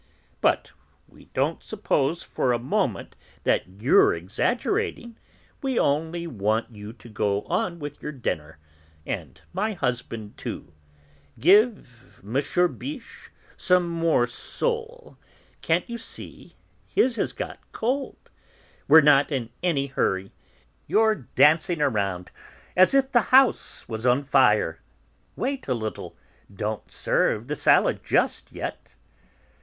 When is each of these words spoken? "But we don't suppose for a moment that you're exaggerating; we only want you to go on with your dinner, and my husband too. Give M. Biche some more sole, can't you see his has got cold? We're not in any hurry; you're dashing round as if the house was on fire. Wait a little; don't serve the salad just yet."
"But 0.41 0.71
we 1.07 1.25
don't 1.25 1.61
suppose 1.61 2.23
for 2.23 2.51
a 2.53 2.57
moment 2.57 3.15
that 3.43 3.67
you're 3.79 4.15
exaggerating; 4.15 5.15
we 5.61 5.77
only 5.77 6.25
want 6.25 6.75
you 6.75 6.91
to 6.93 7.07
go 7.07 7.43
on 7.43 7.77
with 7.77 8.01
your 8.01 8.11
dinner, 8.11 8.57
and 9.05 9.39
my 9.53 9.73
husband 9.73 10.39
too. 10.39 10.73
Give 11.39 12.19
M. 12.23 12.33
Biche 12.79 13.29
some 13.55 13.87
more 13.89 14.25
sole, 14.25 15.19
can't 15.61 15.87
you 15.87 15.99
see 15.99 16.55
his 16.87 17.17
has 17.17 17.31
got 17.31 17.59
cold? 17.71 18.31
We're 18.87 19.01
not 19.01 19.31
in 19.31 19.51
any 19.61 19.85
hurry; 19.85 20.31
you're 20.87 21.13
dashing 21.35 21.77
round 21.77 22.31
as 22.75 22.95
if 22.95 23.11
the 23.11 23.21
house 23.29 23.87
was 23.87 24.07
on 24.07 24.23
fire. 24.23 24.81
Wait 25.35 25.67
a 25.67 25.75
little; 25.75 26.17
don't 26.51 26.89
serve 26.89 27.47
the 27.47 27.55
salad 27.55 27.99
just 28.03 28.51
yet." 28.51 28.95